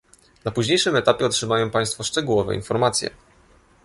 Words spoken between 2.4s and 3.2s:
informacje